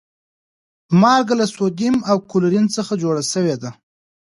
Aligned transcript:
مالګه 1.01 1.35
له 1.41 1.45
سودیم 1.55 1.95
او 2.09 2.17
کلورین 2.29 2.65
څخه 2.75 2.93
جوړه 3.01 3.21
شوی 3.31 3.55
ده 3.61 3.69